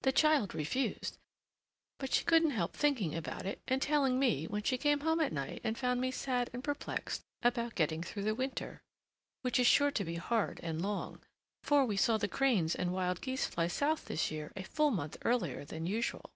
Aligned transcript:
The 0.00 0.10
child 0.10 0.56
refused, 0.56 1.18
but 2.00 2.12
she 2.12 2.24
couldn't 2.24 2.50
help 2.50 2.74
thinking 2.74 3.14
about 3.14 3.46
it 3.46 3.60
and 3.68 3.80
telling 3.80 4.18
me 4.18 4.46
when 4.46 4.64
she 4.64 4.76
came 4.76 4.98
home 4.98 5.20
at 5.20 5.32
night 5.32 5.60
and 5.62 5.78
found 5.78 6.00
me 6.00 6.10
sad 6.10 6.50
and 6.52 6.64
perplexed 6.64 7.22
about 7.44 7.76
getting 7.76 8.02
through 8.02 8.24
the 8.24 8.34
winter, 8.34 8.80
which 9.42 9.60
is 9.60 9.68
sure 9.68 9.92
to 9.92 10.04
be 10.04 10.16
hard 10.16 10.58
and 10.64 10.82
long, 10.82 11.20
for 11.62 11.84
we 11.86 11.96
saw 11.96 12.16
the 12.16 12.26
cranes 12.26 12.74
and 12.74 12.92
wild 12.92 13.20
geese 13.20 13.46
fly 13.46 13.68
south 13.68 14.06
this 14.06 14.32
year 14.32 14.50
a 14.56 14.64
full 14.64 14.90
month 14.90 15.16
earlier 15.24 15.64
than 15.64 15.86
usual. 15.86 16.32